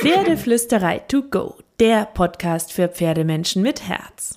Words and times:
Pferdeflüsterei 0.00 1.00
to 1.00 1.20
go, 1.20 1.56
der 1.78 2.06
Podcast 2.06 2.72
für 2.72 2.88
Pferdemenschen 2.88 3.60
mit 3.60 3.86
Herz. 3.86 4.34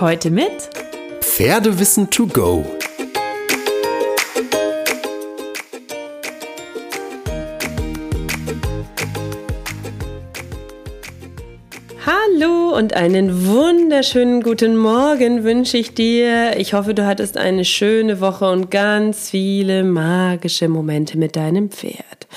Heute 0.00 0.30
mit 0.32 0.70
Pferdewissen 1.20 2.10
to 2.10 2.26
go. 2.26 2.66
Und 12.78 12.94
einen 12.94 13.44
wunderschönen 13.44 14.40
guten 14.40 14.76
Morgen 14.76 15.42
wünsche 15.42 15.76
ich 15.76 15.94
dir. 15.94 16.56
Ich 16.58 16.74
hoffe, 16.74 16.94
du 16.94 17.04
hattest 17.04 17.36
eine 17.36 17.64
schöne 17.64 18.20
Woche 18.20 18.48
und 18.48 18.70
ganz 18.70 19.30
viele 19.30 19.82
magische 19.82 20.68
Momente 20.68 21.18
mit 21.18 21.34
deinem 21.34 21.72
Pferd. 21.72 22.28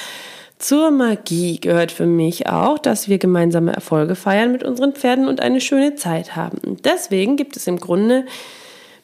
Zur 0.57 0.89
Magie 0.89 1.59
gehört 1.59 1.91
für 1.91 2.07
mich 2.07 2.47
auch, 2.47 2.79
dass 2.79 3.07
wir 3.07 3.19
gemeinsame 3.19 3.71
Erfolge 3.71 4.15
feiern 4.15 4.51
mit 4.51 4.63
unseren 4.63 4.93
Pferden 4.93 5.27
und 5.27 5.41
eine 5.41 5.61
schöne 5.61 5.93
Zeit 5.93 6.35
haben. 6.35 6.77
Deswegen 6.83 7.37
gibt 7.37 7.55
es 7.55 7.67
im 7.67 7.79
Grunde 7.79 8.25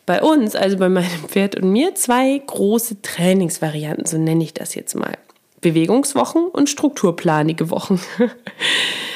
bei 0.07 0.23
uns, 0.23 0.55
also 0.55 0.77
bei 0.77 0.89
meinem 0.89 1.27
Pferd 1.27 1.55
und 1.55 1.71
mir, 1.71 1.93
zwei 1.93 2.41
große 2.47 3.03
Trainingsvarianten, 3.03 4.07
so 4.07 4.17
nenne 4.17 4.43
ich 4.43 4.55
das 4.55 4.73
jetzt 4.73 4.95
mal. 4.95 5.13
Bewegungswochen 5.61 6.47
und 6.47 6.67
strukturplanige 6.67 7.69
Wochen. 7.69 8.01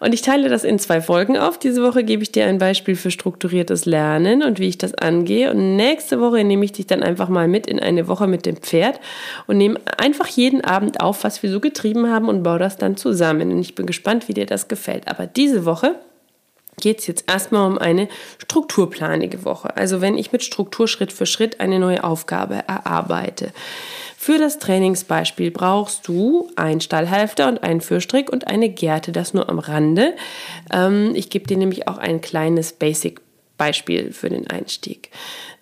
Und 0.00 0.14
ich 0.14 0.22
teile 0.22 0.48
das 0.48 0.64
in 0.64 0.78
zwei 0.78 1.00
Folgen 1.00 1.36
auf. 1.36 1.58
Diese 1.58 1.82
Woche 1.82 2.04
gebe 2.04 2.22
ich 2.22 2.32
dir 2.32 2.46
ein 2.46 2.58
Beispiel 2.58 2.96
für 2.96 3.10
strukturiertes 3.10 3.84
Lernen 3.84 4.42
und 4.42 4.58
wie 4.58 4.68
ich 4.68 4.78
das 4.78 4.94
angehe. 4.94 5.50
Und 5.50 5.76
nächste 5.76 6.20
Woche 6.20 6.44
nehme 6.44 6.64
ich 6.64 6.72
dich 6.72 6.86
dann 6.86 7.02
einfach 7.02 7.28
mal 7.28 7.48
mit 7.48 7.66
in 7.66 7.80
eine 7.80 8.08
Woche 8.08 8.26
mit 8.26 8.46
dem 8.46 8.56
Pferd 8.56 9.00
und 9.46 9.58
nehme 9.58 9.80
einfach 9.96 10.28
jeden 10.28 10.62
Abend 10.64 11.00
auf, 11.00 11.24
was 11.24 11.42
wir 11.42 11.50
so 11.50 11.60
getrieben 11.60 12.10
haben 12.10 12.28
und 12.28 12.42
baue 12.42 12.58
das 12.58 12.76
dann 12.76 12.96
zusammen. 12.96 13.52
Und 13.52 13.60
ich 13.60 13.74
bin 13.74 13.86
gespannt, 13.86 14.28
wie 14.28 14.34
dir 14.34 14.46
das 14.46 14.68
gefällt. 14.68 15.08
Aber 15.08 15.26
diese 15.26 15.64
Woche 15.64 15.96
geht 16.80 17.00
es 17.00 17.06
jetzt 17.06 17.30
erstmal 17.30 17.70
um 17.70 17.78
eine 17.78 18.08
strukturplanige 18.38 19.44
Woche. 19.44 19.76
Also 19.76 20.00
wenn 20.00 20.16
ich 20.16 20.32
mit 20.32 20.42
Struktur 20.42 20.88
Schritt 20.88 21.12
für 21.12 21.26
Schritt 21.26 21.60
eine 21.60 21.78
neue 21.78 22.02
Aufgabe 22.04 22.64
erarbeite. 22.66 23.52
Für 24.16 24.38
das 24.38 24.58
Trainingsbeispiel 24.58 25.50
brauchst 25.50 26.08
du 26.08 26.50
einen 26.56 26.80
Stallhalfter 26.80 27.48
und 27.48 27.62
einen 27.62 27.80
Fürstrick 27.80 28.30
und 28.30 28.48
eine 28.48 28.68
Gerte, 28.68 29.12
das 29.12 29.32
nur 29.32 29.48
am 29.48 29.58
Rande. 29.58 30.14
Ähm, 30.72 31.12
ich 31.14 31.30
gebe 31.30 31.46
dir 31.46 31.56
nämlich 31.56 31.86
auch 31.86 31.98
ein 31.98 32.20
kleines 32.20 32.72
Basic-Beispiel 32.72 34.12
für 34.12 34.28
den 34.28 34.48
Einstieg. 34.48 35.10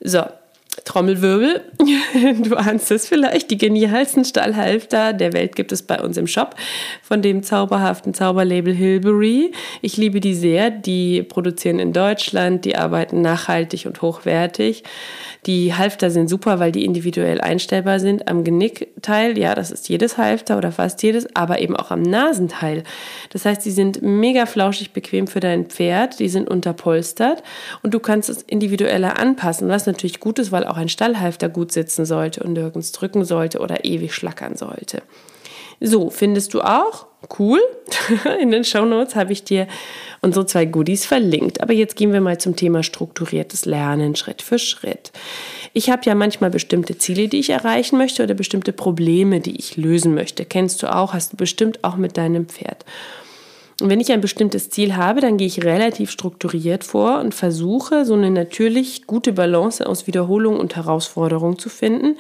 So, 0.01 0.23
Trommelwirbel, 0.85 1.63
du 2.43 2.57
ahnst 2.57 2.91
es 2.91 3.09
vielleicht, 3.09 3.51
die 3.51 3.59
genialsten 3.59 4.25
Stallhalfter 4.25 5.13
der 5.13 5.33
Welt 5.33 5.57
gibt 5.57 5.73
es 5.73 5.83
bei 5.83 6.01
uns 6.01 6.17
im 6.17 6.27
Shop 6.27 6.55
von 7.03 7.23
dem 7.23 7.43
zauberhaften 7.43 8.15
Zauberlabel 8.15 8.75
Hilbury. 8.75 9.53
Ich 9.83 9.97
liebe 9.97 10.21
die 10.21 10.35
sehr, 10.35 10.71
die 10.71 11.23
produzieren 11.23 11.79
in 11.79 11.93
Deutschland, 11.93 12.65
die 12.65 12.77
arbeiten 12.77 13.21
nachhaltig 13.21 13.87
und 13.87 14.03
hochwertig. 14.03 14.85
Die 15.47 15.75
Halfter 15.75 16.11
sind 16.11 16.29
super, 16.29 16.59
weil 16.59 16.73
die 16.73 16.85
individuell 16.85 17.41
einstellbar 17.41 18.01
sind 18.01 18.27
am 18.27 18.43
Genickteil, 18.43 19.39
ja, 19.39 19.55
das 19.55 19.71
ist 19.71 19.89
jedes 19.89 20.19
Halfter 20.19 20.59
oder 20.59 20.73
fast 20.73 21.03
jedes, 21.05 21.35
aber 21.37 21.61
eben 21.61 21.77
auch 21.77 21.93
am 21.93 22.03
Nasenteil. 22.03 22.83
Das 23.31 23.45
heißt, 23.45 23.63
sie 23.63 23.71
sind 23.71 24.03
mega 24.03 24.47
flauschig 24.47 24.93
bequem 24.93 25.29
für 25.29 25.39
dein 25.39 25.67
Pferd, 25.67 26.19
die 26.19 26.29
sind 26.29 26.51
unterpolstert 26.51 27.45
und 27.83 27.95
du 27.95 28.01
kannst 28.01 28.29
es 28.29 28.43
individueller 28.43 29.21
anpassen, 29.21 29.69
was 29.69 29.87
natürlich 29.87 30.19
gut 30.19 30.41
ist, 30.41 30.51
weil 30.51 30.66
auch 30.69 30.77
ein 30.77 30.89
Stallhalfter 30.89 31.49
gut 31.49 31.73
sitzen 31.73 32.05
sollte 32.05 32.43
und 32.43 32.53
nirgends 32.53 32.93
drücken 32.93 33.25
sollte 33.25 33.61
oder 33.61 33.85
ewig 33.85 34.15
schlackern 34.15 34.57
sollte. 34.57 35.03
So, 35.81 36.11
findest 36.11 36.55
du 36.55 36.63
auch? 36.63 37.07
Cool. 37.39 37.61
In 38.41 38.51
den 38.51 38.65
Show 38.65 38.85
Notes 38.85 39.15
habe 39.15 39.33
ich 39.33 39.45
dir 39.45 39.67
unsere 40.23 40.47
zwei 40.47 40.65
Goodies 40.65 41.05
verlinkt. 41.05 41.61
Aber 41.61 41.73
jetzt 41.73 41.97
gehen 41.97 42.13
wir 42.13 42.21
mal 42.21 42.39
zum 42.39 42.57
Thema 42.57 42.83
strukturiertes 42.83 43.67
Lernen 43.67 44.17
Schritt 44.17 44.43
für 44.43 44.59
Schritt. 44.59 45.13
Ich 45.73 45.91
habe 45.91 46.03
ja 46.05 46.15
manchmal 46.15 46.51
bestimmte 46.51 46.97
Ziele, 46.97 47.29
die 47.29 47.41
ich 47.41 47.51
erreichen 47.51 47.99
möchte 47.99 48.23
oder 48.23 48.35
bestimmte 48.35 48.73
Probleme, 48.73 49.41
die 49.41 49.57
ich 49.57 49.77
lösen 49.77 50.15
möchte. 50.15 50.45
Kennst 50.47 50.83
du 50.83 50.95
auch, 50.95 51.13
hast 51.13 51.35
du 51.35 51.37
bestimmt 51.37 51.85
auch 51.85 51.97
mit 51.97 52.17
deinem 52.17 52.47
Pferd. 52.47 52.85
Und 53.81 53.91
wenn 53.91 54.01
ich 54.01 54.11
ein 54.11 54.23
bestimmtes 54.23 54.71
Ziel 54.71 54.97
habe, 54.97 55.21
dann 55.21 55.37
gehe 55.37 55.47
ich 55.47 55.63
relativ 55.63 56.11
strukturiert 56.11 56.83
vor 56.83 57.21
und 57.21 57.35
versuche, 57.35 58.07
so 58.07 58.15
eine 58.15 58.31
natürlich 58.31 59.07
gute 59.07 59.35
Balance 59.35 59.87
aus 59.87 60.07
Wiederholung 60.07 60.59
und 60.59 60.77
Herausforderung 60.77 61.59
zu 61.59 61.69
finden, 61.69 62.17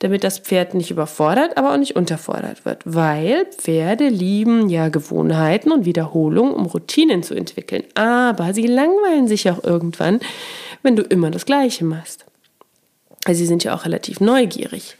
damit 0.00 0.24
das 0.24 0.38
Pferd 0.38 0.74
nicht 0.74 0.90
überfordert, 0.90 1.56
aber 1.56 1.72
auch 1.72 1.78
nicht 1.78 1.96
unterfordert 1.96 2.66
wird. 2.66 2.82
Weil 2.84 3.46
Pferde 3.46 4.08
lieben 4.08 4.68
ja 4.68 4.90
Gewohnheiten 4.90 5.72
und 5.72 5.86
Wiederholung, 5.86 6.52
um 6.52 6.66
Routinen 6.66 7.22
zu 7.22 7.34
entwickeln. 7.34 7.84
Aber 7.94 8.52
sie 8.52 8.66
langweilen 8.66 9.26
sich 9.26 9.48
auch 9.50 9.64
irgendwann, 9.64 10.20
wenn 10.82 10.96
du 10.96 11.02
immer 11.02 11.30
das 11.30 11.46
Gleiche 11.46 11.84
machst. 11.84 12.26
Also 13.24 13.38
sie 13.38 13.46
sind 13.46 13.64
ja 13.64 13.74
auch 13.74 13.84
relativ 13.84 14.20
neugierig 14.20 14.96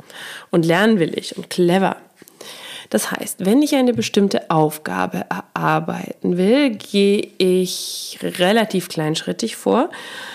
und 0.51 0.65
lernwillig 0.65 1.37
und 1.37 1.51
clever. 1.51 1.97
Das 2.91 3.13
heißt, 3.13 3.47
wenn 3.47 3.63
ich 3.63 3.77
eine 3.77 3.95
bestimmte 3.95 4.51
Aufgabe 4.51 5.25
erarbeiten 5.31 6.37
will, 6.37 6.71
gehe 6.71 7.29
ich 7.39 8.19
relativ 8.21 8.89
kleinschrittig 8.89 9.55
vor. 9.55 9.91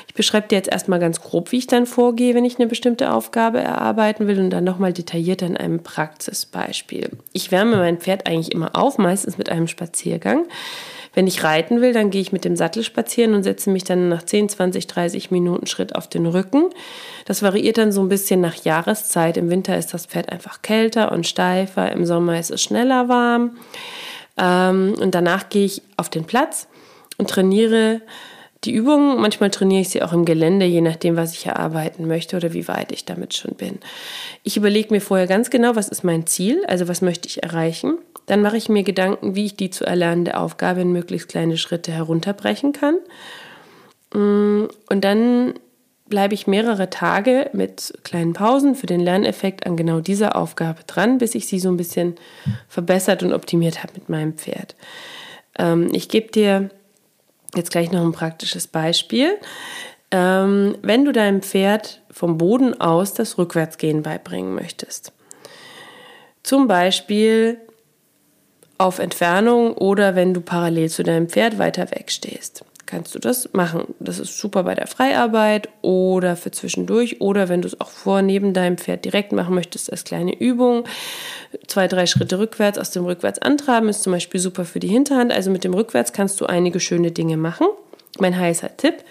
Ich 0.07 0.13
beschreibe 0.13 0.47
dir 0.47 0.55
jetzt 0.55 0.71
erstmal 0.71 0.99
ganz 0.99 1.19
grob, 1.19 1.51
wie 1.51 1.57
ich 1.57 1.67
dann 1.67 1.85
vorgehe, 1.85 2.33
wenn 2.33 2.45
ich 2.45 2.57
eine 2.57 2.67
bestimmte 2.67 3.11
Aufgabe 3.11 3.59
erarbeiten 3.59 4.27
will 4.27 4.39
und 4.39 4.51
dann 4.51 4.63
nochmal 4.63 4.93
detaillierter 4.93 5.45
in 5.45 5.57
einem 5.57 5.83
Praxisbeispiel. 5.83 7.09
Ich 7.33 7.51
wärme 7.51 7.75
mein 7.75 7.97
Pferd 7.97 8.25
eigentlich 8.25 8.53
immer 8.53 8.73
auf, 8.73 8.97
meistens 8.97 9.37
mit 9.37 9.49
einem 9.49 9.67
Spaziergang. 9.67 10.45
Wenn 11.15 11.27
ich 11.27 11.43
reiten 11.43 11.81
will, 11.81 11.93
dann 11.93 12.11
gehe 12.11 12.21
ich 12.21 12.33
mit 12.33 12.45
dem 12.45 12.55
Sattel 12.55 12.83
spazieren 12.83 13.33
und 13.33 13.43
setze 13.43 13.69
mich 13.69 13.85
dann 13.85 14.09
nach 14.09 14.23
10, 14.23 14.49
20, 14.49 14.85
30 14.85 15.31
Minuten 15.31 15.65
Schritt 15.65 15.95
auf 15.95 16.07
den 16.07 16.25
Rücken. 16.25 16.69
Das 17.25 17.41
variiert 17.41 17.77
dann 17.77 17.93
so 17.93 18.01
ein 18.01 18.09
bisschen 18.09 18.41
nach 18.41 18.55
Jahreszeit. 18.55 19.37
Im 19.37 19.49
Winter 19.49 19.77
ist 19.77 19.93
das 19.93 20.05
Pferd 20.05 20.29
einfach 20.29 20.61
kälter 20.61 21.13
und 21.13 21.25
steifer, 21.25 21.91
im 21.91 22.05
Sommer 22.05 22.37
ist 22.37 22.51
es 22.51 22.61
schneller 22.61 23.07
warm. 23.07 23.57
Ähm, 24.37 24.93
und 24.99 25.15
danach 25.15 25.49
gehe 25.49 25.65
ich 25.65 25.81
auf 25.95 26.09
den 26.09 26.25
Platz 26.25 26.67
und 27.17 27.29
trainiere 27.29 28.01
die 28.65 28.73
Übungen. 28.73 29.21
Manchmal 29.21 29.51
trainiere 29.51 29.81
ich 29.81 29.89
sie 29.89 30.03
auch 30.03 30.11
im 30.11 30.25
Gelände, 30.25 30.65
je 30.65 30.81
nachdem, 30.81 31.15
was 31.15 31.33
ich 31.33 31.45
erarbeiten 31.45 32.07
möchte 32.07 32.35
oder 32.35 32.53
wie 32.53 32.67
weit 32.67 32.91
ich 32.91 33.05
damit 33.05 33.33
schon 33.33 33.55
bin. 33.55 33.79
Ich 34.43 34.57
überlege 34.57 34.93
mir 34.93 35.01
vorher 35.01 35.27
ganz 35.27 35.49
genau, 35.49 35.75
was 35.75 35.87
ist 35.87 36.03
mein 36.03 36.27
Ziel, 36.27 36.63
also 36.67 36.87
was 36.87 37.01
möchte 37.01 37.29
ich 37.29 37.43
erreichen. 37.43 37.97
Dann 38.25 38.41
mache 38.41 38.57
ich 38.57 38.69
mir 38.69 38.83
Gedanken, 38.83 39.35
wie 39.35 39.45
ich 39.45 39.55
die 39.55 39.69
zu 39.69 39.85
erlernende 39.85 40.37
Aufgabe 40.37 40.81
in 40.81 40.91
möglichst 40.91 41.29
kleine 41.29 41.57
Schritte 41.57 41.91
herunterbrechen 41.91 42.73
kann. 42.73 42.97
Mm, 44.13 44.67
und 44.89 45.03
dann 45.03 45.53
bleibe 46.07 46.33
ich 46.33 46.47
mehrere 46.47 46.89
Tage 46.89 47.49
mit 47.53 47.93
kleinen 48.03 48.33
Pausen 48.33 48.75
für 48.75 48.85
den 48.85 48.99
Lerneffekt 48.99 49.65
an 49.65 49.75
genau 49.75 49.99
dieser 49.99 50.35
Aufgabe 50.35 50.81
dran, 50.85 51.17
bis 51.17 51.35
ich 51.35 51.47
sie 51.47 51.59
so 51.59 51.69
ein 51.69 51.77
bisschen 51.77 52.15
verbessert 52.67 53.23
und 53.23 53.33
optimiert 53.33 53.81
habe 53.81 53.93
mit 53.95 54.09
meinem 54.09 54.33
Pferd. 54.33 54.75
Ähm, 55.57 55.89
ich 55.93 56.09
gebe 56.09 56.31
dir 56.31 56.69
jetzt 57.55 57.71
gleich 57.71 57.91
noch 57.91 58.03
ein 58.03 58.11
praktisches 58.11 58.67
Beispiel. 58.67 59.37
Ähm, 60.11 60.77
wenn 60.81 61.05
du 61.05 61.11
deinem 61.11 61.41
Pferd 61.41 62.01
vom 62.11 62.37
Boden 62.37 62.79
aus 62.79 63.13
das 63.13 63.37
Rückwärtsgehen 63.37 64.03
beibringen 64.03 64.53
möchtest, 64.53 65.11
zum 66.43 66.67
Beispiel 66.67 67.59
auf 68.77 68.99
Entfernung 68.99 69.73
oder 69.73 70.15
wenn 70.15 70.33
du 70.33 70.41
parallel 70.41 70.89
zu 70.89 71.03
deinem 71.03 71.29
Pferd 71.29 71.57
weiter 71.57 71.91
weg 71.91 72.11
stehst. 72.11 72.63
kannst 72.85 73.15
du 73.15 73.19
das 73.19 73.49
machen. 73.53 73.95
Das 73.99 74.19
ist 74.19 74.37
super 74.37 74.63
bei 74.63 74.75
der 74.75 74.85
Freiarbeit 74.85 75.69
oder 75.81 76.35
für 76.35 76.51
zwischendurch 76.51 77.19
oder 77.19 77.49
wenn 77.49 77.61
du 77.61 77.67
es 77.67 77.81
auch 77.81 77.89
vor 77.89 78.21
neben 78.21 78.53
deinem 78.53 78.77
Pferd 78.77 79.05
direkt 79.05 79.31
machen 79.31 79.55
möchtest 79.55 79.91
als 79.91 80.03
kleine 80.03 80.37
Übung. 80.39 80.83
Zwei, 81.67 81.87
drei 81.87 82.05
Schritte 82.05 82.37
rückwärts 82.37 82.77
aus 82.77 82.91
dem 82.91 83.05
Rückwärts 83.05 83.39
antraben 83.39 83.89
ist 83.89 84.03
zum 84.03 84.13
Beispiel 84.13 84.39
super 84.39 84.65
für 84.65 84.79
die 84.79 84.87
Hinterhand. 84.87 85.33
Also 85.33 85.49
mit 85.49 85.63
dem 85.63 85.73
Rückwärts 85.73 86.13
kannst 86.13 86.39
du 86.41 86.45
einige 86.45 86.79
schöne 86.79 87.11
Dinge 87.11 87.37
machen. 87.37 87.67
Mein 88.19 88.37
heißer 88.37 88.77
Tipp. 88.77 89.03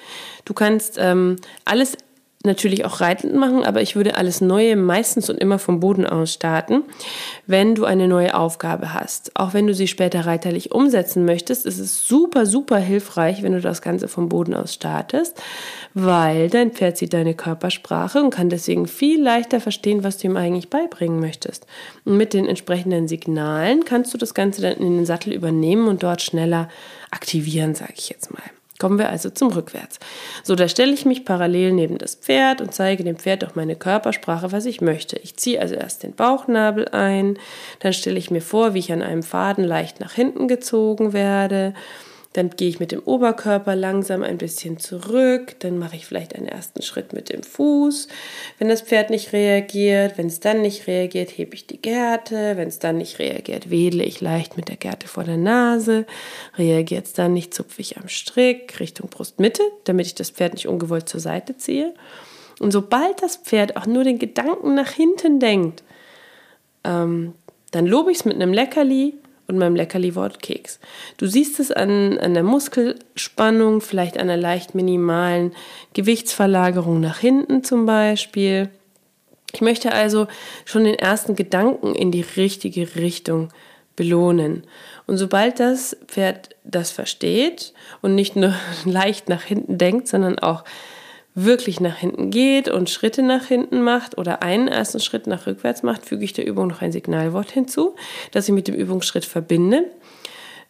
Du 0.44 0.54
kannst 0.54 0.96
ähm, 0.98 1.36
alles 1.64 1.96
natürlich 2.44 2.84
auch 2.84 3.00
reitend 3.00 3.34
machen, 3.34 3.64
aber 3.64 3.80
ich 3.80 3.96
würde 3.96 4.16
alles 4.16 4.40
Neue 4.40 4.76
meistens 4.76 5.30
und 5.30 5.38
immer 5.38 5.58
vom 5.58 5.80
Boden 5.80 6.06
aus 6.06 6.32
starten, 6.32 6.82
wenn 7.46 7.74
du 7.74 7.84
eine 7.84 8.06
neue 8.06 8.34
Aufgabe 8.34 8.92
hast. 8.92 9.32
Auch 9.34 9.54
wenn 9.54 9.66
du 9.66 9.74
sie 9.74 9.88
später 9.88 10.26
reiterlich 10.26 10.72
umsetzen 10.72 11.24
möchtest, 11.24 11.66
ist 11.66 11.78
es 11.78 12.06
super, 12.06 12.46
super 12.46 12.78
hilfreich, 12.78 13.42
wenn 13.42 13.52
du 13.52 13.60
das 13.60 13.82
Ganze 13.82 14.08
vom 14.08 14.28
Boden 14.28 14.54
aus 14.54 14.74
startest, 14.74 15.40
weil 15.94 16.50
dein 16.50 16.72
Pferd 16.72 16.98
sieht 16.98 17.14
deine 17.14 17.34
Körpersprache 17.34 18.22
und 18.22 18.30
kann 18.30 18.50
deswegen 18.50 18.86
viel 18.86 19.22
leichter 19.22 19.60
verstehen, 19.60 20.04
was 20.04 20.18
du 20.18 20.26
ihm 20.26 20.36
eigentlich 20.36 20.70
beibringen 20.70 21.20
möchtest. 21.20 21.66
Und 22.04 22.16
mit 22.16 22.34
den 22.34 22.46
entsprechenden 22.46 23.08
Signalen 23.08 23.84
kannst 23.84 24.12
du 24.12 24.18
das 24.18 24.34
Ganze 24.34 24.60
dann 24.60 24.74
in 24.74 24.96
den 24.96 25.06
Sattel 25.06 25.32
übernehmen 25.32 25.88
und 25.88 26.02
dort 26.02 26.20
schneller 26.20 26.68
aktivieren, 27.10 27.74
sage 27.74 27.94
ich 27.96 28.08
jetzt 28.08 28.32
mal. 28.32 28.42
Kommen 28.78 28.98
wir 28.98 29.08
also 29.08 29.30
zum 29.30 29.48
Rückwärts. 29.48 30.00
So, 30.42 30.56
da 30.56 30.66
stelle 30.66 30.92
ich 30.92 31.04
mich 31.04 31.24
parallel 31.24 31.72
neben 31.72 31.96
das 31.96 32.16
Pferd 32.16 32.60
und 32.60 32.74
zeige 32.74 33.04
dem 33.04 33.16
Pferd 33.16 33.42
durch 33.42 33.54
meine 33.54 33.76
Körpersprache, 33.76 34.50
was 34.50 34.66
ich 34.66 34.80
möchte. 34.80 35.16
Ich 35.16 35.36
ziehe 35.36 35.60
also 35.60 35.76
erst 35.76 36.02
den 36.02 36.14
Bauchnabel 36.14 36.88
ein, 36.88 37.38
dann 37.78 37.92
stelle 37.92 38.18
ich 38.18 38.32
mir 38.32 38.42
vor, 38.42 38.74
wie 38.74 38.80
ich 38.80 38.92
an 38.92 39.02
einem 39.02 39.22
Faden 39.22 39.64
leicht 39.64 40.00
nach 40.00 40.12
hinten 40.12 40.48
gezogen 40.48 41.12
werde 41.12 41.72
dann 42.34 42.50
gehe 42.50 42.68
ich 42.68 42.80
mit 42.80 42.90
dem 42.90 42.98
Oberkörper 42.98 43.76
langsam 43.76 44.24
ein 44.24 44.38
bisschen 44.38 44.80
zurück. 44.80 45.54
Dann 45.60 45.78
mache 45.78 45.94
ich 45.94 46.04
vielleicht 46.04 46.34
einen 46.34 46.48
ersten 46.48 46.82
Schritt 46.82 47.12
mit 47.12 47.32
dem 47.32 47.44
Fuß. 47.44 48.08
Wenn 48.58 48.68
das 48.68 48.82
Pferd 48.82 49.10
nicht 49.10 49.32
reagiert, 49.32 50.18
wenn 50.18 50.26
es 50.26 50.40
dann 50.40 50.60
nicht 50.60 50.88
reagiert, 50.88 51.30
hebe 51.30 51.54
ich 51.54 51.68
die 51.68 51.80
Gerte. 51.80 52.56
Wenn 52.56 52.66
es 52.66 52.80
dann 52.80 52.98
nicht 52.98 53.20
reagiert, 53.20 53.70
wedle 53.70 54.02
ich 54.02 54.20
leicht 54.20 54.56
mit 54.56 54.68
der 54.68 54.76
Gerte 54.76 55.06
vor 55.06 55.22
der 55.22 55.36
Nase. 55.36 56.06
Reagiert 56.58 57.06
es 57.06 57.12
dann 57.12 57.34
nicht, 57.34 57.54
zupfe 57.54 57.80
ich 57.80 57.98
am 57.98 58.08
Strick 58.08 58.80
Richtung 58.80 59.08
Brustmitte, 59.08 59.62
damit 59.84 60.06
ich 60.06 60.16
das 60.16 60.30
Pferd 60.30 60.54
nicht 60.54 60.66
ungewollt 60.66 61.08
zur 61.08 61.20
Seite 61.20 61.56
ziehe. 61.56 61.94
Und 62.58 62.72
sobald 62.72 63.22
das 63.22 63.36
Pferd 63.36 63.76
auch 63.76 63.86
nur 63.86 64.02
den 64.02 64.18
Gedanken 64.18 64.74
nach 64.74 64.90
hinten 64.90 65.38
denkt, 65.38 65.84
ähm, 66.82 67.34
dann 67.70 67.86
lobe 67.86 68.10
ich 68.10 68.18
es 68.18 68.24
mit 68.24 68.34
einem 68.34 68.52
Leckerli 68.52 69.14
und 69.46 69.58
meinem 69.58 69.76
Leckerli-Wort 69.76 70.42
Keks. 70.42 70.80
Du 71.16 71.26
siehst 71.26 71.60
es 71.60 71.70
an, 71.70 72.18
an 72.18 72.34
der 72.34 72.42
Muskelspannung, 72.42 73.80
vielleicht 73.80 74.18
einer 74.18 74.36
leicht 74.36 74.74
minimalen 74.74 75.52
Gewichtsverlagerung 75.92 77.00
nach 77.00 77.18
hinten 77.18 77.62
zum 77.62 77.86
Beispiel. 77.86 78.70
Ich 79.52 79.60
möchte 79.60 79.92
also 79.92 80.26
schon 80.64 80.84
den 80.84 80.98
ersten 80.98 81.36
Gedanken 81.36 81.94
in 81.94 82.10
die 82.10 82.24
richtige 82.36 82.96
Richtung 82.96 83.50
belohnen. 83.96 84.64
Und 85.06 85.18
sobald 85.18 85.60
das 85.60 85.96
Pferd 86.06 86.50
das 86.64 86.90
versteht 86.90 87.72
und 88.02 88.14
nicht 88.14 88.36
nur 88.36 88.54
leicht 88.84 89.28
nach 89.28 89.42
hinten 89.42 89.78
denkt, 89.78 90.08
sondern 90.08 90.38
auch 90.38 90.64
wirklich 91.34 91.80
nach 91.80 91.96
hinten 91.96 92.30
geht 92.30 92.68
und 92.68 92.90
Schritte 92.90 93.22
nach 93.22 93.46
hinten 93.46 93.82
macht 93.82 94.18
oder 94.18 94.42
einen 94.42 94.68
ersten 94.68 95.00
Schritt 95.00 95.26
nach 95.26 95.46
rückwärts 95.46 95.82
macht, 95.82 96.06
füge 96.06 96.24
ich 96.24 96.32
der 96.32 96.46
Übung 96.46 96.68
noch 96.68 96.80
ein 96.80 96.92
Signalwort 96.92 97.50
hinzu, 97.50 97.96
das 98.30 98.48
ich 98.48 98.54
mit 98.54 98.68
dem 98.68 98.74
Übungsschritt 98.74 99.24
verbinde. 99.24 99.84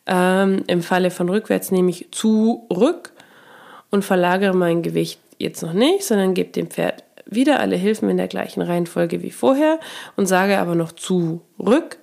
Ähm, 0.06 0.64
Im 0.66 0.82
Falle 0.82 1.10
von 1.10 1.28
rückwärts 1.28 1.70
nehme 1.70 1.90
ich 1.90 2.08
zurück 2.12 3.12
und 3.90 4.04
verlagere 4.04 4.54
mein 4.54 4.82
Gewicht 4.82 5.20
jetzt 5.38 5.62
noch 5.62 5.74
nicht, 5.74 6.04
sondern 6.04 6.34
gebe 6.34 6.50
dem 6.50 6.68
Pferd 6.68 7.04
wieder 7.26 7.60
alle 7.60 7.76
Hilfen 7.76 8.08
in 8.08 8.16
der 8.16 8.28
gleichen 8.28 8.62
Reihenfolge 8.62 9.22
wie 9.22 9.30
vorher 9.30 9.80
und 10.16 10.26
sage 10.26 10.58
aber 10.58 10.74
noch 10.74 10.92
zurück 10.92 11.98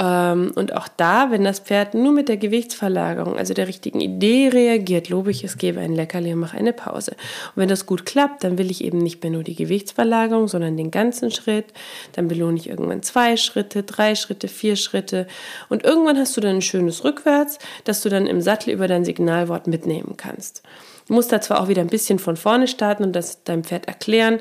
und 0.00 0.76
auch 0.76 0.86
da, 0.96 1.32
wenn 1.32 1.42
das 1.42 1.58
Pferd 1.58 1.94
nur 1.94 2.12
mit 2.12 2.28
der 2.28 2.36
Gewichtsverlagerung, 2.36 3.36
also 3.36 3.52
der 3.52 3.66
richtigen 3.66 4.00
Idee 4.00 4.48
reagiert, 4.52 5.08
lobe 5.08 5.32
ich, 5.32 5.42
es 5.42 5.58
gebe 5.58 5.80
ein 5.80 5.92
Leckerli 5.92 6.32
und 6.32 6.38
mache 6.38 6.56
eine 6.56 6.72
Pause. 6.72 7.16
Und 7.56 7.62
wenn 7.62 7.68
das 7.68 7.84
gut 7.84 8.06
klappt, 8.06 8.44
dann 8.44 8.58
will 8.58 8.70
ich 8.70 8.84
eben 8.84 8.98
nicht 8.98 9.24
mehr 9.24 9.32
nur 9.32 9.42
die 9.42 9.56
Gewichtsverlagerung, 9.56 10.46
sondern 10.46 10.76
den 10.76 10.92
ganzen 10.92 11.32
Schritt. 11.32 11.66
Dann 12.12 12.28
belohne 12.28 12.58
ich 12.58 12.68
irgendwann 12.68 13.02
zwei 13.02 13.36
Schritte, 13.36 13.82
drei 13.82 14.14
Schritte, 14.14 14.46
vier 14.46 14.76
Schritte. 14.76 15.26
Und 15.68 15.82
irgendwann 15.82 16.16
hast 16.16 16.36
du 16.36 16.40
dann 16.40 16.56
ein 16.56 16.62
schönes 16.62 17.02
Rückwärts, 17.02 17.58
das 17.82 18.00
du 18.00 18.08
dann 18.08 18.28
im 18.28 18.40
Sattel 18.40 18.72
über 18.72 18.86
dein 18.86 19.04
Signalwort 19.04 19.66
mitnehmen 19.66 20.14
kannst. 20.16 20.62
Du 21.08 21.14
musst 21.14 21.32
da 21.32 21.40
zwar 21.40 21.60
auch 21.60 21.68
wieder 21.68 21.80
ein 21.80 21.88
bisschen 21.88 22.18
von 22.18 22.36
vorne 22.36 22.68
starten 22.68 23.02
und 23.02 23.14
das 23.14 23.42
deinem 23.42 23.64
Pferd 23.64 23.88
erklären, 23.88 24.40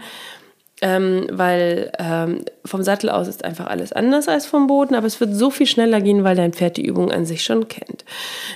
ähm, 0.82 1.26
weil 1.32 1.92
ähm, 1.98 2.46
vom 2.64 2.84
Sattel 2.84 3.10
aus 3.10 3.28
ist 3.28 3.44
einfach 3.44 3.66
alles 3.66 3.94
anders 3.94 4.28
als 4.28 4.46
vom 4.46 4.68
Boden, 4.68 4.94
aber 4.94 5.08
es 5.08 5.20
wird 5.20 5.34
so 5.34 5.50
viel 5.50 5.66
schneller 5.66 6.02
gehen, 6.02 6.24
weil 6.24 6.36
dein 6.36 6.54
Pferd 6.54 6.78
die 6.78 6.86
Übung 6.86 7.12
an 7.12 7.26
sich 7.26 7.44
schon 7.44 7.68
kennt. 7.68 8.06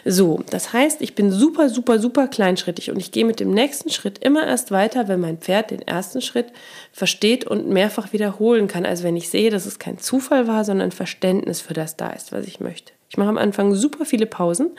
So, 0.06 0.44
das 0.52 0.72
heißt, 0.72 1.02
ich 1.02 1.16
bin 1.16 1.32
super, 1.32 1.70
super, 1.70 1.98
super 1.98 2.28
kleinschrittig 2.28 2.92
und 2.92 2.98
ich 2.98 3.12
gehe 3.12 3.26
mit 3.26 3.40
dem 3.40 3.52
nächsten 3.52 3.90
Schritt 3.90 4.20
immer 4.20 4.46
erst 4.46 4.70
weiter, 4.70 5.08
wenn 5.08 5.20
mein 5.20 5.40
Pferd 5.40 5.72
den 5.72 5.82
ersten 5.82 6.22
Schritt 6.22 6.48
versteht 6.92 7.46
und 7.46 7.70
mehrfach 7.70 8.14
wiederholen 8.14 8.68
kann. 8.68 8.86
Also 8.86 9.04
wenn 9.04 9.18
ich 9.18 9.30
sehe, 9.30 9.50
dass 9.50 9.66
es 9.66 9.80
kein 9.80 9.98
Zufall 9.98 10.48
war, 10.48 10.64
sondern 10.64 10.92
Verständnis 10.92 11.60
für 11.60 11.74
das 11.74 11.98
da 11.98 12.12
ist, 12.12 12.32
was 12.32 12.46
ich 12.46 12.60
möchte. 12.60 12.94
Ich 13.10 13.18
mache 13.18 13.30
am 13.30 13.38
Anfang 13.40 13.74
super 13.74 14.06
viele 14.06 14.28
Pausen 14.28 14.72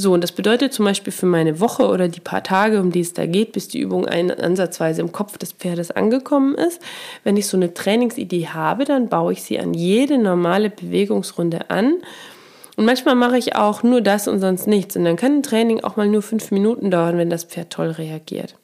so, 0.00 0.14
und 0.14 0.22
das 0.22 0.32
bedeutet 0.32 0.72
zum 0.72 0.86
Beispiel 0.86 1.12
für 1.12 1.26
meine 1.26 1.60
Woche 1.60 1.86
oder 1.86 2.08
die 2.08 2.20
paar 2.20 2.42
Tage, 2.42 2.80
um 2.80 2.90
die 2.90 3.00
es 3.00 3.12
da 3.12 3.26
geht, 3.26 3.52
bis 3.52 3.68
die 3.68 3.80
Übung 3.80 4.06
ein, 4.06 4.30
ansatzweise 4.30 5.02
im 5.02 5.12
Kopf 5.12 5.36
des 5.36 5.52
Pferdes 5.52 5.90
angekommen 5.90 6.54
ist. 6.54 6.80
Wenn 7.22 7.36
ich 7.36 7.46
so 7.46 7.58
eine 7.58 7.74
Trainingsidee 7.74 8.48
habe, 8.48 8.86
dann 8.86 9.10
baue 9.10 9.34
ich 9.34 9.42
sie 9.42 9.60
an 9.60 9.74
jede 9.74 10.16
normale 10.16 10.70
Bewegungsrunde 10.70 11.68
an. 11.68 11.96
Und 12.76 12.86
manchmal 12.86 13.14
mache 13.14 13.36
ich 13.36 13.56
auch 13.56 13.82
nur 13.82 14.00
das 14.00 14.26
und 14.26 14.40
sonst 14.40 14.66
nichts. 14.66 14.96
Und 14.96 15.04
dann 15.04 15.16
kann 15.16 15.36
ein 15.36 15.42
Training 15.42 15.80
auch 15.84 15.96
mal 15.96 16.08
nur 16.08 16.22
fünf 16.22 16.50
Minuten 16.50 16.90
dauern, 16.90 17.18
wenn 17.18 17.28
das 17.28 17.44
Pferd 17.44 17.68
toll 17.68 17.90
reagiert. 17.90 18.54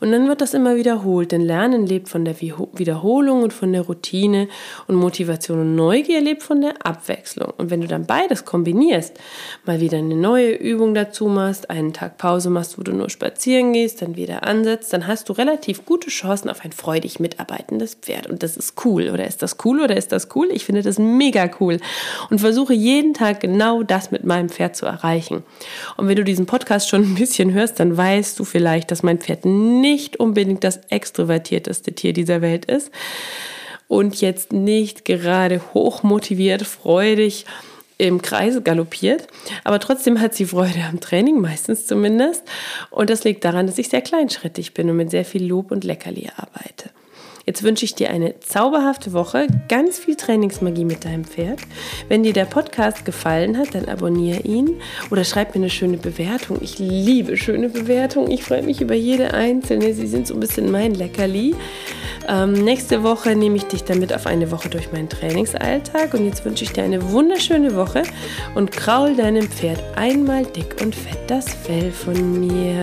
Und 0.00 0.12
dann 0.12 0.28
wird 0.28 0.40
das 0.40 0.54
immer 0.54 0.76
wiederholt, 0.76 1.32
denn 1.32 1.42
Lernen 1.42 1.86
lebt 1.86 2.08
von 2.08 2.24
der 2.24 2.40
Wiederholung 2.40 3.42
und 3.42 3.52
von 3.52 3.72
der 3.72 3.82
Routine 3.82 4.48
und 4.86 4.94
Motivation 4.94 5.60
und 5.60 5.74
Neugier 5.74 6.20
lebt 6.20 6.42
von 6.42 6.60
der 6.60 6.86
Abwechslung. 6.86 7.52
Und 7.58 7.70
wenn 7.70 7.80
du 7.80 7.86
dann 7.86 8.06
beides 8.06 8.44
kombinierst, 8.44 9.18
mal 9.66 9.80
wieder 9.80 9.98
eine 9.98 10.14
neue 10.14 10.52
Übung 10.52 10.94
dazu 10.94 11.26
machst, 11.26 11.68
einen 11.68 11.92
Tag 11.92 12.16
Pause 12.16 12.48
machst, 12.48 12.78
wo 12.78 12.82
du 12.82 12.92
nur 12.92 13.10
spazieren 13.10 13.72
gehst, 13.72 14.00
dann 14.00 14.16
wieder 14.16 14.44
ansetzt, 14.44 14.92
dann 14.92 15.06
hast 15.06 15.28
du 15.28 15.32
relativ 15.32 15.84
gute 15.84 16.08
Chancen 16.08 16.48
auf 16.48 16.64
ein 16.64 16.72
freudig 16.72 17.20
mitarbeitendes 17.20 17.94
Pferd. 17.94 18.28
Und 18.28 18.42
das 18.42 18.56
ist 18.56 18.84
cool. 18.84 19.10
Oder 19.10 19.26
ist 19.26 19.42
das 19.42 19.58
cool 19.64 19.80
oder 19.80 19.96
ist 19.96 20.12
das 20.12 20.28
cool? 20.34 20.48
Ich 20.52 20.64
finde 20.64 20.82
das 20.82 20.98
mega 20.98 21.50
cool 21.60 21.78
und 22.30 22.40
versuche 22.40 22.72
jeden 22.72 23.14
Tag 23.14 23.40
genau 23.40 23.82
das 23.82 24.10
mit 24.10 24.24
meinem 24.24 24.48
Pferd 24.48 24.76
zu 24.76 24.86
erreichen. 24.86 25.42
Und 25.96 26.08
wenn 26.08 26.16
du 26.16 26.24
diesen 26.24 26.46
Podcast 26.46 26.88
schon 26.88 27.02
ein 27.02 27.14
bisschen 27.14 27.52
hörst, 27.52 27.80
dann 27.80 27.96
weißt 27.96 28.38
du 28.38 28.44
vielleicht, 28.44 28.90
dass 28.90 29.02
mein 29.02 29.18
Pferd 29.18 29.39
nicht 29.44 30.18
unbedingt 30.18 30.64
das 30.64 30.80
extrovertierteste 30.88 31.92
Tier 31.92 32.12
dieser 32.12 32.42
Welt 32.42 32.64
ist 32.64 32.90
und 33.88 34.20
jetzt 34.20 34.52
nicht 34.52 35.04
gerade 35.04 35.60
hochmotiviert, 35.74 36.62
freudig 36.62 37.44
im 37.98 38.22
Kreis 38.22 38.62
galoppiert, 38.64 39.26
aber 39.62 39.78
trotzdem 39.78 40.20
hat 40.20 40.34
sie 40.34 40.46
Freude 40.46 40.84
am 40.88 41.00
Training, 41.00 41.40
meistens 41.40 41.86
zumindest. 41.86 42.42
Und 42.90 43.10
das 43.10 43.24
liegt 43.24 43.44
daran, 43.44 43.66
dass 43.66 43.78
ich 43.78 43.90
sehr 43.90 44.00
kleinschrittig 44.00 44.72
bin 44.72 44.88
und 44.88 44.96
mit 44.96 45.10
sehr 45.10 45.24
viel 45.24 45.44
Lob 45.44 45.70
und 45.70 45.84
Leckerli 45.84 46.30
arbeite. 46.34 46.90
Jetzt 47.46 47.62
wünsche 47.62 47.84
ich 47.84 47.94
dir 47.94 48.10
eine 48.10 48.38
zauberhafte 48.40 49.12
Woche, 49.12 49.46
ganz 49.68 49.98
viel 49.98 50.16
Trainingsmagie 50.16 50.84
mit 50.84 51.04
deinem 51.04 51.24
Pferd. 51.24 51.60
Wenn 52.08 52.22
dir 52.22 52.32
der 52.32 52.44
Podcast 52.44 53.04
gefallen 53.04 53.56
hat, 53.56 53.74
dann 53.74 53.86
abonniere 53.86 54.40
ihn 54.40 54.80
oder 55.10 55.24
schreib 55.24 55.54
mir 55.54 55.62
eine 55.62 55.70
schöne 55.70 55.96
Bewertung. 55.96 56.58
Ich 56.60 56.78
liebe 56.78 57.36
schöne 57.36 57.68
Bewertungen. 57.68 58.30
Ich 58.30 58.44
freue 58.44 58.62
mich 58.62 58.80
über 58.80 58.94
jede 58.94 59.32
einzelne. 59.34 59.94
Sie 59.94 60.06
sind 60.06 60.26
so 60.26 60.34
ein 60.34 60.40
bisschen 60.40 60.70
mein 60.70 60.94
Leckerli. 60.94 61.54
Ähm, 62.28 62.52
nächste 62.52 63.02
Woche 63.02 63.34
nehme 63.34 63.56
ich 63.56 63.64
dich 63.64 63.84
damit 63.84 64.12
auf 64.12 64.26
eine 64.26 64.50
Woche 64.50 64.68
durch 64.68 64.92
meinen 64.92 65.08
Trainingsalltag. 65.08 66.14
Und 66.14 66.26
jetzt 66.26 66.44
wünsche 66.44 66.64
ich 66.64 66.72
dir 66.72 66.84
eine 66.84 67.10
wunderschöne 67.10 67.74
Woche 67.74 68.02
und 68.54 68.70
kraul 68.70 69.16
deinem 69.16 69.48
Pferd 69.48 69.82
einmal 69.96 70.44
dick 70.44 70.76
und 70.82 70.94
fett 70.94 71.18
das 71.28 71.52
Fell 71.52 71.90
von 71.90 72.40
mir. 72.40 72.82